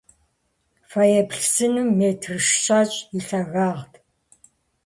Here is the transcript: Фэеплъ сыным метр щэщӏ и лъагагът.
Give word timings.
Фэеплъ 0.91 1.43
сыным 1.53 1.89
метр 1.99 2.31
щэщӏ 2.61 2.97
и 3.17 3.19
лъагагът. 3.27 3.93